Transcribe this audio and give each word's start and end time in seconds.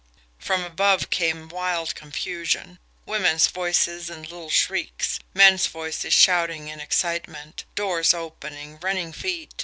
From 0.39 0.63
above 0.63 1.11
came 1.11 1.47
wild 1.47 1.93
confusion 1.93 2.79
women's 3.05 3.45
voices 3.45 4.09
in 4.09 4.23
little 4.23 4.49
shrieks; 4.49 5.19
men's 5.35 5.67
voices 5.67 6.11
shouting 6.11 6.69
in 6.69 6.79
excitement; 6.79 7.65
doors 7.75 8.11
opening, 8.11 8.79
running 8.79 9.13
feet. 9.13 9.51